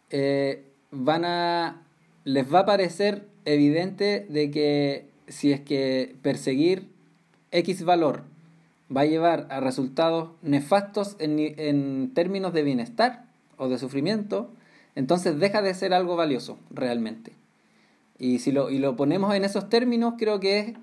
[0.10, 1.82] eh, van a,
[2.24, 6.88] les va a parecer evidente de que si es que perseguir
[7.52, 8.24] X valor
[8.96, 13.26] va a llevar a resultados nefastos en, en términos de bienestar
[13.58, 14.52] o de sufrimiento,
[14.96, 17.34] entonces deja de ser algo valioso realmente.
[18.20, 20.74] Y si lo, y lo ponemos en esos términos, creo que es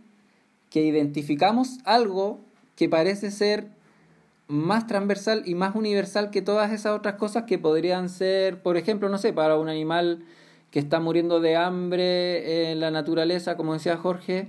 [0.69, 2.41] que identificamos algo
[2.77, 3.69] que parece ser
[4.49, 9.09] más transversal y más universal que todas esas otras cosas que podrían ser, por ejemplo,
[9.09, 10.25] no sé, para un animal
[10.71, 14.49] que está muriendo de hambre en la naturaleza, como decía Jorge,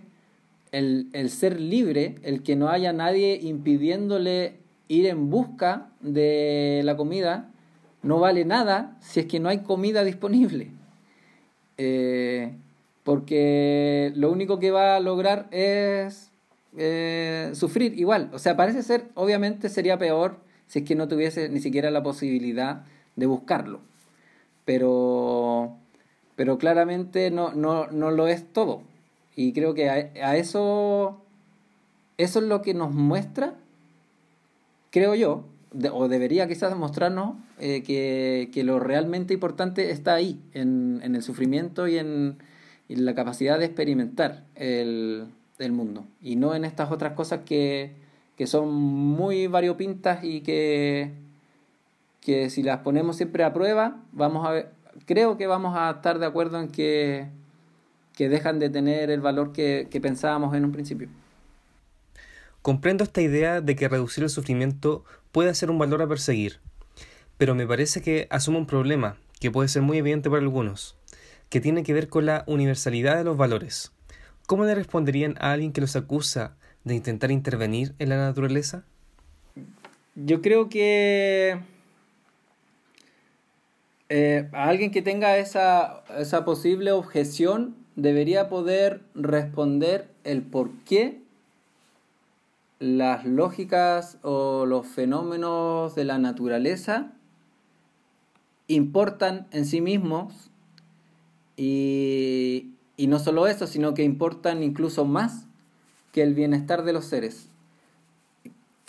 [0.71, 6.97] el, el ser libre, el que no haya nadie impidiéndole ir en busca de la
[6.97, 7.50] comida,
[8.03, 10.71] no vale nada si es que no hay comida disponible.
[11.77, 12.53] Eh,
[13.03, 16.31] porque lo único que va a lograr es
[16.77, 18.29] eh, sufrir igual.
[18.33, 20.37] O sea, parece ser, obviamente sería peor
[20.67, 22.83] si es que no tuviese ni siquiera la posibilidad
[23.15, 23.81] de buscarlo.
[24.65, 25.75] Pero,
[26.35, 28.83] pero claramente no, no, no lo es todo.
[29.35, 29.93] Y creo que a,
[30.27, 31.21] a eso,
[32.17, 33.55] eso es lo que nos muestra,
[34.91, 35.45] creo yo,
[35.91, 41.23] o debería quizás mostrarnos eh, que, que, lo realmente importante está ahí, en, en el
[41.23, 42.37] sufrimiento y en,
[42.89, 45.27] y la capacidad de experimentar el,
[45.59, 47.93] el, mundo, y no en estas otras cosas que,
[48.35, 51.11] que son muy variopintas y que,
[52.19, 54.71] que si las ponemos siempre a prueba, vamos a ver,
[55.05, 57.27] creo que vamos a estar de acuerdo en que,
[58.13, 61.07] que dejan de tener el valor que, que pensábamos en un principio.
[62.61, 66.59] Comprendo esta idea de que reducir el sufrimiento puede ser un valor a perseguir,
[67.37, 70.95] pero me parece que asume un problema que puede ser muy evidente para algunos,
[71.49, 73.91] que tiene que ver con la universalidad de los valores.
[74.47, 78.83] ¿Cómo le responderían a alguien que los acusa de intentar intervenir en la naturaleza?
[80.15, 81.59] Yo creo que
[84.09, 91.21] eh, a alguien que tenga esa, esa posible objeción debería poder responder el por qué
[92.81, 97.11] las lógicas o los fenómenos de la naturaleza
[98.67, 100.49] importan en sí mismos
[101.55, 105.45] y, y, no solo eso, sino que importan incluso más
[106.11, 107.49] que el bienestar de los seres.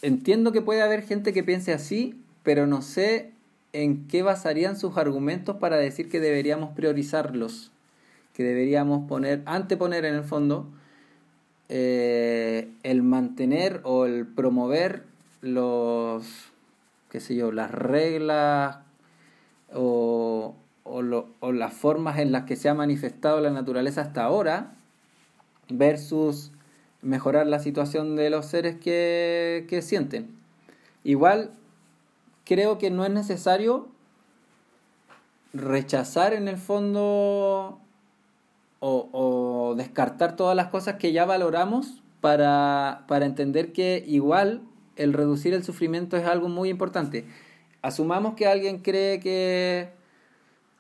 [0.01, 3.33] Entiendo que puede haber gente que piense así, pero no sé
[3.75, 7.73] en qué basarían sus argumentos para decir que deberíamos priorizarlos,
[8.33, 10.73] que deberíamos poner, anteponer en el fondo,
[11.75, 15.05] eh, el mantener o el promover
[15.41, 16.53] los,
[17.09, 18.77] qué sé yo, las reglas
[19.73, 24.23] o, o, lo, o las formas en las que se ha manifestado la naturaleza hasta
[24.23, 24.75] ahora
[25.71, 26.53] versus
[27.01, 30.29] mejorar la situación de los seres que, que sienten.
[31.05, 31.53] Igual
[32.45, 33.89] creo que no es necesario
[35.55, 37.79] rechazar en el fondo
[38.81, 44.63] o, o, descartar todas las cosas que ya valoramos para, para entender que igual
[44.97, 47.25] el reducir el sufrimiento es algo muy importante.
[47.83, 49.91] Asumamos que alguien cree que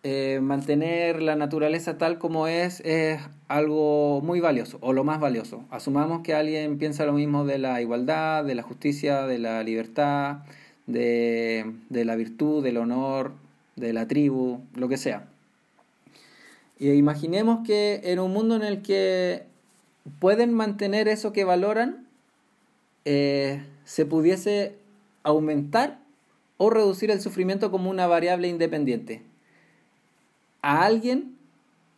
[0.04, 5.64] eh, mantener la naturaleza tal como es es algo muy valioso o lo más valioso.
[5.70, 10.38] Asumamos que alguien piensa lo mismo de la igualdad, de la justicia, de la libertad,
[10.86, 13.32] de, de la virtud, del honor,
[13.76, 15.31] de la tribu, lo que sea.
[16.82, 19.44] Y imaginemos que en un mundo en el que
[20.18, 22.08] pueden mantener eso que valoran,
[23.04, 24.74] eh, se pudiese
[25.22, 26.00] aumentar
[26.56, 29.22] o reducir el sufrimiento como una variable independiente.
[30.60, 31.36] ¿A alguien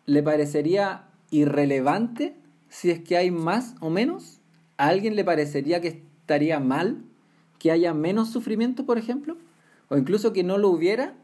[0.05, 2.37] le parecería irrelevante
[2.69, 4.39] si es que hay más o menos?
[4.77, 7.03] ¿A alguien le parecería que estaría mal
[7.59, 9.39] que haya menos sufrimiento, por ejemplo?
[9.89, 11.15] O incluso que no lo hubiera.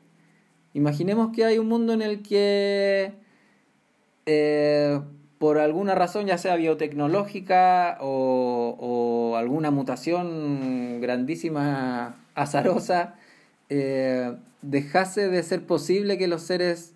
[0.73, 3.21] Imaginemos que hay un mundo en el que
[4.33, 5.01] eh,
[5.39, 13.17] por alguna razón, ya sea biotecnológica o, alguna mutación grandísima, azarosa,
[13.71, 16.93] eh, dejase de ser posible que los seres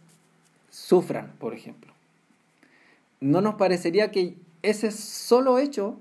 [0.71, 1.93] sufran, por ejemplo.
[3.21, 5.99] ¿No nos parecería que ese solo hecho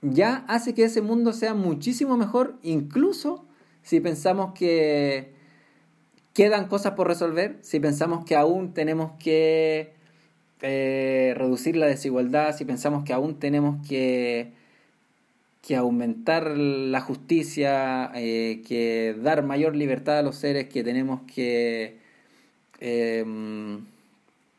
[0.00, 3.44] ya hace que ese mundo sea muchísimo mejor, incluso
[3.82, 5.34] si pensamos que
[6.32, 9.99] quedan cosas por resolver, si pensamos que aún tenemos que
[10.62, 14.52] eh, reducir la desigualdad, si pensamos que aún tenemos que,
[15.62, 21.98] que aumentar la justicia, eh, que dar mayor libertad a los seres, que tenemos que
[22.80, 23.24] eh,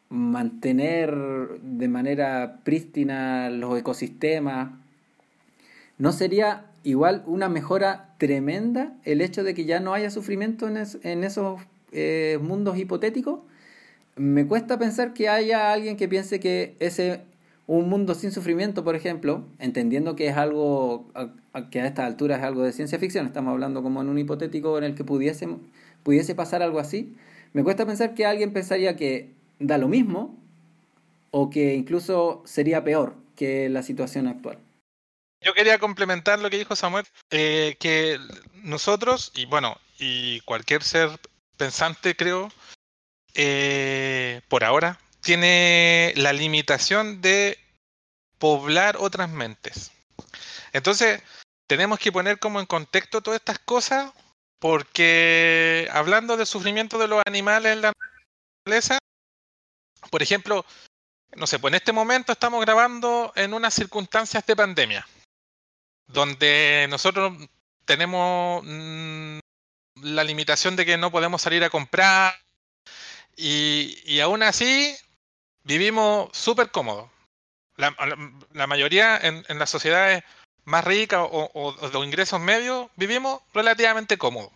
[0.10, 1.16] mantener
[1.62, 4.72] de manera prístina los ecosistemas,
[5.97, 10.78] ¿no sería igual una mejora tremenda el hecho de que ya no haya sufrimiento en,
[11.04, 13.41] en esos eh, mundos hipotéticos.
[14.16, 17.22] Me cuesta pensar que haya alguien que piense que ese
[17.68, 21.09] un mundo sin sufrimiento, por ejemplo, entendiendo que es algo
[21.70, 24.78] que a esta altura es algo de ciencia ficción, estamos hablando como en un hipotético
[24.78, 25.47] en el que pudiese,
[26.03, 27.16] pudiese pasar algo así,
[27.53, 30.38] me cuesta pensar que alguien pensaría que da lo mismo
[31.30, 34.57] o que incluso sería peor que la situación actual.
[35.41, 38.20] Yo quería complementar lo que dijo Samuel, eh, que
[38.64, 41.09] nosotros, y bueno, y cualquier ser
[41.57, 42.49] pensante, creo,
[43.34, 47.57] eh, por ahora, tiene la limitación de
[48.38, 49.91] poblar otras mentes.
[50.73, 51.21] Entonces,
[51.67, 54.11] tenemos que poner como en contexto todas estas cosas,
[54.59, 57.93] porque hablando del sufrimiento de los animales en la
[58.65, 58.97] naturaleza,
[60.09, 60.65] por ejemplo,
[61.36, 65.07] no sé, pues en este momento estamos grabando en unas circunstancias de pandemia,
[66.07, 67.34] donde nosotros
[67.86, 69.39] tenemos mm,
[70.01, 72.34] la limitación de que no podemos salir a comprar
[73.36, 74.95] y, aún así
[75.63, 77.09] vivimos súper cómodos.
[77.77, 80.23] La, mayoría en, las sociedades
[80.65, 84.51] más ricas o, o, de ingresos medios vivimos relativamente cómodos.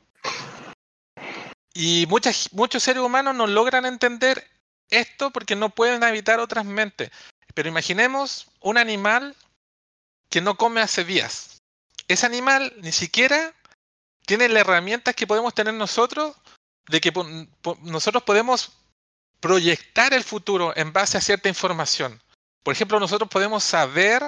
[1.74, 4.48] Y muchas, muchos seres humanos no logran entender
[4.90, 7.10] esto porque no pueden evitar otras mentes.
[7.54, 9.36] Pero imaginemos un animal
[10.30, 11.62] que no come hace días.
[12.08, 13.54] Ese animal ni siquiera
[14.26, 16.36] tiene las herramientas que podemos tener nosotros
[16.88, 17.12] de que
[17.82, 18.72] nosotros podemos
[19.40, 22.22] proyectar el futuro en base a cierta información.
[22.64, 24.24] Por ejemplo, nosotros podemos saber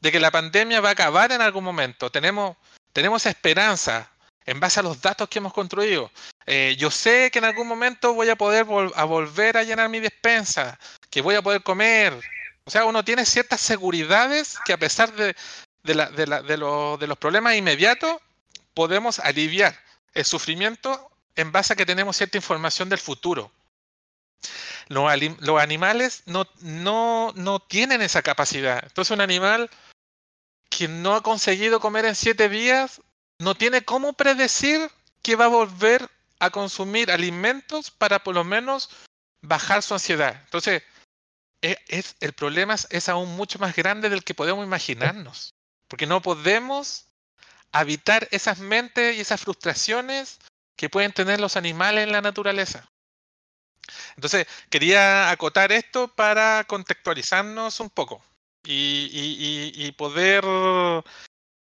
[0.00, 2.10] de que la pandemia va a acabar en algún momento.
[2.10, 2.56] Tenemos,
[2.92, 4.10] tenemos esperanza
[4.44, 6.10] en base a los datos que hemos construido.
[6.46, 10.00] Eh, yo sé que en algún momento voy a poder a volver a llenar mi
[10.00, 10.78] despensa,
[11.10, 12.18] que voy a poder comer.
[12.64, 15.34] O sea, uno tiene ciertas seguridades que a pesar de,
[15.82, 18.16] de, la, de, la, de, de los problemas inmediatos,
[18.74, 19.78] podemos aliviar
[20.14, 21.10] el sufrimiento
[21.40, 23.52] en base a que tenemos cierta información del futuro.
[24.88, 25.10] Los,
[25.60, 28.82] animales no, no, no tienen esa capacidad.
[28.82, 29.70] Entonces un animal
[30.68, 33.00] que no ha conseguido comer en siete días
[33.38, 34.90] no tiene cómo predecir
[35.22, 38.90] que va a volver a consumir alimentos para por lo menos
[39.42, 40.40] bajar su ansiedad.
[40.44, 40.82] Entonces,
[41.62, 45.54] e, es, el problema es, aún mucho más grande del que podemos imaginarnos,
[45.88, 47.06] porque no podemos
[47.72, 50.38] habitar esas mentes y esas frustraciones
[50.80, 52.90] que pueden tener los animales en la naturaleza.
[54.16, 58.24] Entonces, quería acotar esto para contextualizarnos un poco
[58.64, 60.42] y, poder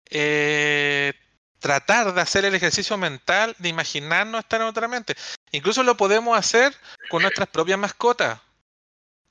[0.09, 1.13] eh,
[1.59, 5.17] tratar de hacer el ejercicio mental de imaginarnos estar en otra mente.
[5.51, 6.74] Incluso lo podemos hacer
[7.09, 8.39] con nuestras propias mascotas.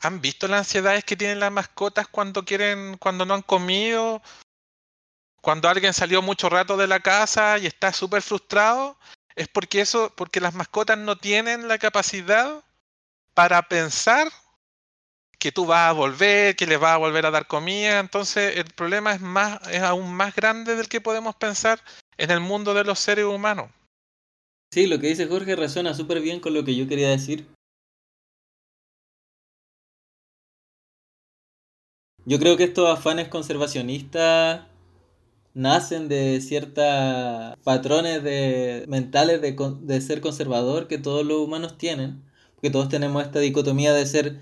[0.01, 4.20] ¿Han visto las ansiedades que tienen las mascotas cuando quieren, cuando no han comido?
[5.41, 8.99] Cuando alguien salió mucho rato de la casa y está súper frustrado,
[9.39, 12.64] es porque eso, porque las mascotas no tienen la capacidad
[13.34, 14.28] para pensar
[15.39, 18.01] que tú vas a volver, que les vas a volver a dar comida.
[18.01, 21.80] Entonces el problema es más, es aún más grande del que podemos pensar
[22.16, 23.70] en el mundo de los seres humanos.
[24.72, 27.47] Sí, lo que dice Jorge resuena súper bien con lo que yo quería decir.
[32.24, 34.66] Yo creo que estos afanes conservacionistas
[35.59, 36.84] nacen de ciertos
[37.64, 42.22] patrones de, mentales de, de ser conservador que todos los humanos tienen,
[42.54, 44.40] porque todos tenemos esta dicotomía de ser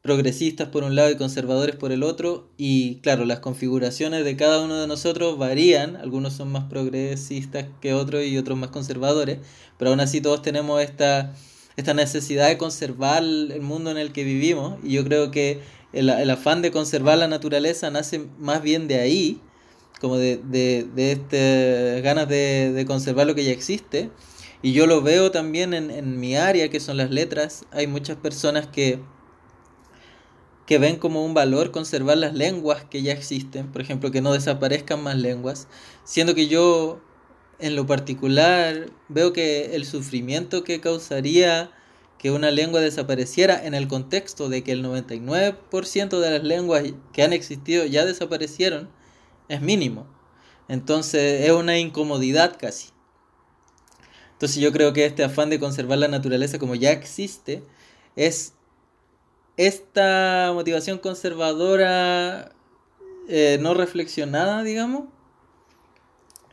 [0.00, 2.50] progresistas por un lado y conservadores por el otro.
[2.56, 5.96] Y claro, las configuraciones de cada uno de nosotros varían.
[5.96, 9.38] Algunos son más progresistas que otros y otros más conservadores.
[9.78, 11.32] Pero aún así todos tenemos esta,
[11.76, 14.78] esta necesidad de conservar el mundo en el que vivimos.
[14.84, 15.62] Y yo creo que
[15.94, 19.40] el, afán de conservar la naturaleza nace más bien de ahí,
[20.00, 24.10] como de, de, de estas ganas de, de, conservar lo que ya existe.
[24.62, 27.64] Y yo lo veo también en, en mi área, que son las letras.
[27.70, 29.00] Hay muchas personas que
[30.66, 34.32] que ven como un valor conservar las lenguas que ya existen, por ejemplo, que no
[34.32, 35.68] desaparezcan más lenguas,
[36.04, 37.00] siendo que yo
[37.58, 41.70] en lo particular veo que el sufrimiento que causaría
[42.18, 47.22] que una lengua desapareciera en el contexto de que el 99% de las lenguas que
[47.22, 48.88] han existido ya desaparecieron
[49.48, 50.06] es mínimo.
[50.68, 52.88] Entonces es una incomodidad casi.
[54.32, 57.62] Entonces yo creo que este afán de conservar la naturaleza como ya existe
[58.16, 58.54] es
[59.56, 62.52] esta motivación conservadora
[63.28, 65.04] eh, no reflexionada, digamos,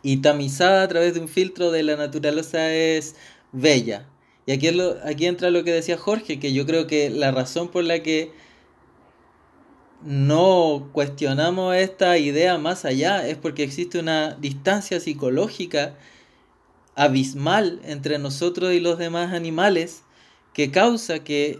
[0.03, 3.15] y tamizada a través de un filtro de la naturaleza es
[3.51, 4.07] bella.
[4.45, 4.69] Y aquí,
[5.03, 8.31] aquí entra lo que decía Jorge, que yo creo que la razón por la que
[10.03, 15.95] no cuestionamos esta idea más allá es porque existe una distancia psicológica
[16.95, 20.03] abismal entre nosotros y los demás animales
[20.53, 21.59] que causa que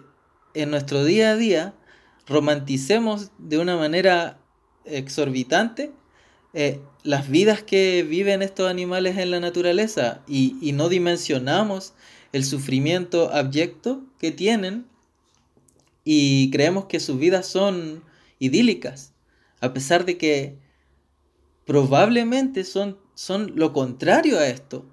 [0.54, 1.74] en nuestro día a día
[2.28, 4.40] romanticemos de una manera
[4.86, 5.92] exorbitante
[6.54, 11.94] eh, las vidas que viven estos animales en la naturaleza y, y no dimensionamos
[12.34, 14.86] el sufrimiento abyecto que tienen
[16.04, 18.04] y creemos que sus vidas son
[18.42, 19.14] idílicas,
[19.62, 20.58] a pesar de que
[21.66, 24.84] probablemente son, son lo contrario a esto,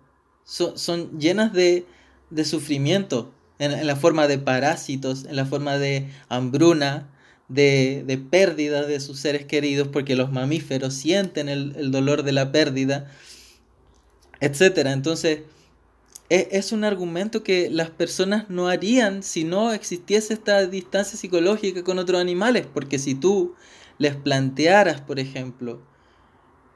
[0.44, 1.86] son, son llenas de,
[2.30, 7.08] de sufrimiento en, la forma de parásitos, en la forma de hambruna,
[7.48, 12.32] de, de pérdida de sus seres queridos, porque los mamíferos sienten el, el dolor de
[12.32, 13.10] la pérdida,
[14.40, 14.88] etc.
[14.88, 15.40] Entonces,
[16.30, 21.98] es, un argumento que las personas no harían si no existiese esta distancia psicológica con
[21.98, 23.54] otros animales, porque si tú
[23.98, 25.80] les plantearas, por ejemplo,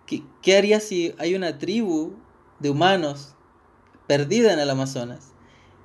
[0.07, 2.15] ¿qué, qué harías si hay una tribu
[2.61, 3.35] de humanos
[4.07, 5.33] perdida en el Amazonas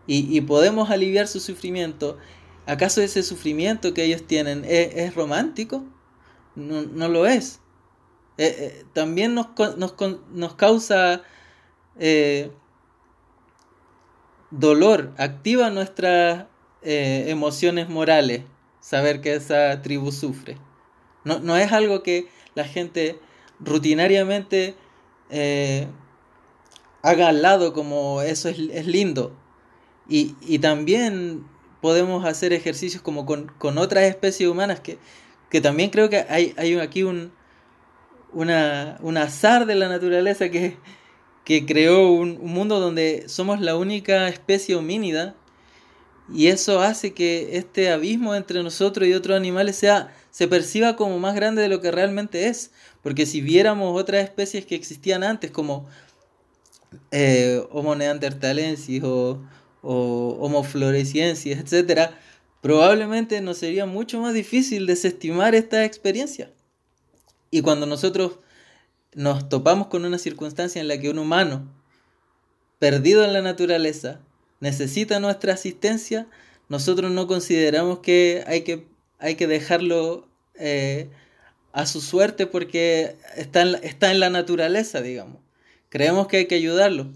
[0.07, 2.17] y, y podemos aliviar su sufrimiento?
[2.65, 5.85] ¿Acaso ese sufrimiento que ellos tienen es, es romántico?
[6.55, 7.59] No, no, lo es.
[8.37, 9.47] Eh, eh, también nos,
[9.77, 9.95] nos,
[10.33, 11.21] nos causa
[11.97, 12.51] eh,
[14.51, 16.45] dolor, activa nuestras
[16.81, 18.43] eh, emociones morales,
[18.79, 20.57] saber que esa tribu sufre.
[21.23, 23.19] No, no, es algo que la gente
[23.59, 24.75] rutinariamente
[25.29, 25.87] eh,
[27.01, 29.35] haga al lado como eso es, es lindo.
[30.07, 31.45] Y, y, también
[31.81, 34.97] podemos hacer ejercicios como con, con otras especies humanas que,
[35.49, 37.33] que, también creo que hay, hay aquí un,
[38.31, 40.77] una, un azar de la naturaleza que,
[41.47, 45.33] que creó un, un, mundo donde somos la única especie homínida
[46.29, 51.19] y eso hace que este abismo entre nosotros y otros animales sea se perciba como
[51.19, 52.71] más grande de lo que realmente es
[53.01, 55.87] porque si viéramos otras especies que existían antes como
[57.11, 59.41] eh, Homo neanderthalensis o,
[59.81, 62.11] o Homo floresiensis, etc.,
[62.59, 66.51] probablemente nos sería mucho más difícil desestimar esta experiencia.
[67.51, 68.39] Y cuando nosotros
[69.17, 71.67] nos topamos con una circunstancia en la que un humano,
[72.77, 74.19] perdido en la naturaleza,
[74.59, 76.27] necesita nuestra asistencia,
[76.69, 78.85] nosotros no consideramos que hay que,
[79.17, 81.09] hay que dejarlo eh,
[81.71, 85.37] a su suerte porque está en, está en la naturaleza, digamos.
[85.89, 87.07] Creemos que hay que ayudarlo.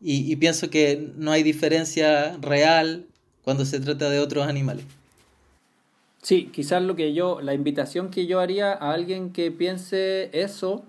[0.00, 3.06] Y, y pienso que no hay diferencia real
[3.42, 4.86] cuando se trata de otros animales.
[6.22, 10.86] Sí, quizás lo que yo, la invitación que yo haría a alguien que piense eso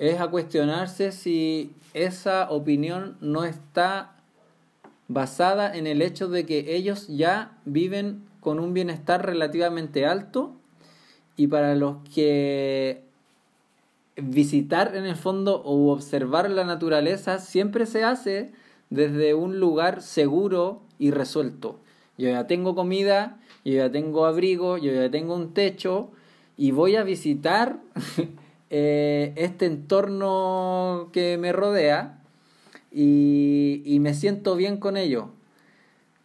[0.00, 4.16] es a cuestionarse si esa opinión no está
[5.08, 10.54] basada en el hecho de que ellos ya viven con un bienestar relativamente alto
[11.36, 13.02] y para los que
[14.16, 18.52] visitar en el fondo o observar la naturaleza siempre se hace
[18.88, 21.78] desde un lugar seguro y resuelto.
[22.16, 26.10] Yo ya tengo comida, yo ya tengo abrigo, yo ya tengo un techo
[26.56, 27.80] y voy a visitar
[28.70, 32.22] eh, este entorno que me rodea
[32.92, 35.30] y, me siento bien con ello.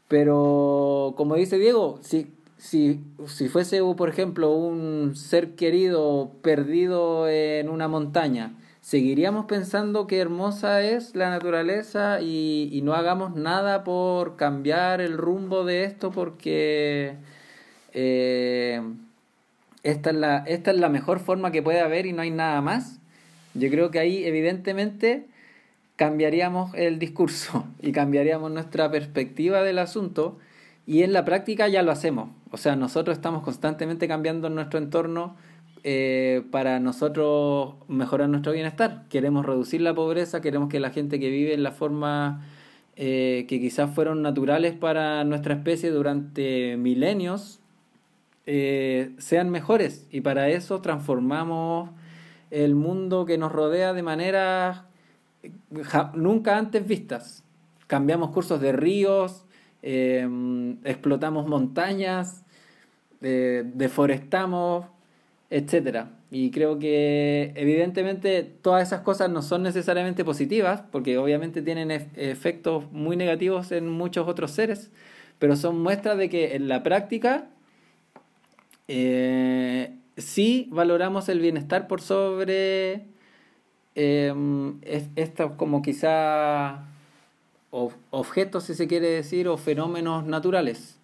[0.08, 7.70] Pero como dice Diego, si, si, si fuese, por ejemplo, un ser querido perdido en
[7.70, 14.36] una montaña, seguiríamos pensando que hermosa es la naturaleza y, y no hagamos nada por
[14.36, 17.16] cambiar el rumbo de esto porque...
[17.94, 18.82] Eh,
[19.86, 22.60] esta es, la, esta es la mejor forma que puede haber y no hay nada
[22.60, 23.00] más,
[23.54, 25.28] yo creo que ahí evidentemente
[25.96, 30.40] cambiaríamos el discurso y cambiaríamos nuestra perspectiva del asunto
[30.88, 32.30] y en la práctica ya lo hacemos.
[32.52, 35.36] O sea, nosotros estamos constantemente cambiando nuestro entorno
[35.84, 39.04] eh, para nosotros mejorar nuestro bienestar.
[39.10, 42.44] Queremos reducir la pobreza, queremos que la gente que vive en la forma
[42.96, 47.60] eh, que quizás fueron naturales para nuestra especie durante milenios
[48.48, 51.90] eh, sean mejores y para eso transformamos
[52.52, 54.84] el mundo que nos rodea de maneras
[56.14, 57.44] nunca antes vistas.
[57.88, 59.46] Cambiamos cursos de ríos,
[59.82, 60.28] eh,
[60.84, 62.44] explotamos montañas,
[63.22, 64.86] eh, deforestamos,
[65.50, 66.06] etc.
[66.32, 72.92] Y creo que evidentemente todas esas cosas no son necesariamente positivas, porque obviamente tienen efectos
[72.92, 74.92] muy negativos en muchos otros seres,
[75.40, 77.50] pero son muestras de que en la práctica
[78.88, 83.06] eh, sí valoramos el bienestar por sobre
[83.96, 84.34] eh,
[85.16, 86.86] estos como quizá
[88.12, 90.98] objetos, si se quiere decir, o fenómenos naturales.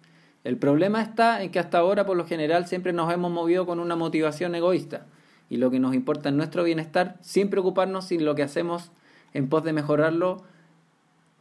[0.44, 3.78] El problema está en que hasta ahora, por lo general, siempre nos hemos movido con
[3.78, 5.06] una motivación egoísta.
[5.50, 8.90] Y lo que nos importa es nuestro bienestar, sin preocuparnos si lo que hacemos
[9.34, 10.42] en pos de mejorarlo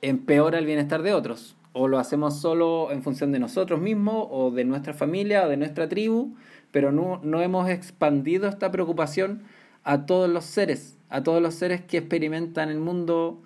[0.02, 1.56] empeora el bienestar de otros.
[1.74, 5.58] O lo hacemos solo en función de nosotros mismos, o de nuestra familia, o de
[5.58, 6.36] nuestra tribu,
[6.72, 9.44] pero no, no hemos expandido esta preocupación
[9.84, 13.42] a todos los seres, a todos los seres que experimentan el mundo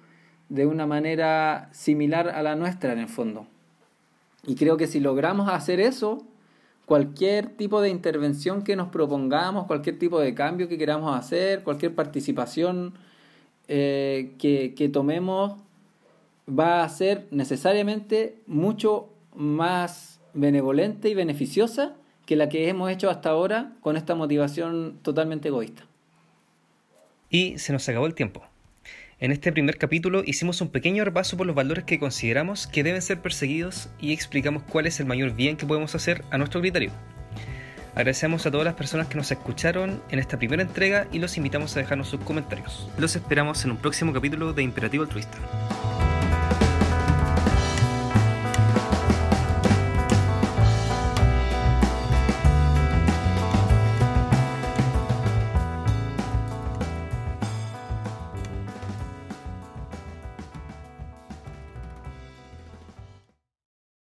[0.50, 3.48] de una manera similar a la nuestra en el fondo.
[4.46, 6.24] Y creo que si logramos hacer eso,
[6.86, 11.96] cualquier tipo de intervención que nos propongamos, cualquier tipo de cambio que queramos hacer, cualquier
[11.96, 12.94] participación
[13.68, 15.56] eh, que, que tomemos,
[16.48, 23.30] va a ser necesariamente mucho más benevolente y beneficiosa que la que hemos hecho hasta
[23.30, 25.86] ahora con esta motivación totalmente egoísta.
[27.30, 28.44] Y se nos acabó el tiempo.
[29.20, 33.02] En este primer capítulo hicimos un pequeño repaso por los valores que consideramos que deben
[33.02, 36.92] ser perseguidos y explicamos cuál es el mayor bien que podemos hacer a nuestro criterio.
[37.94, 41.76] Agradecemos a todas las personas que nos escucharon en esta primera entrega y los invitamos
[41.76, 42.90] a dejarnos sus comentarios.
[42.98, 45.38] Los esperamos en un próximo capítulo de Imperativo Altruista.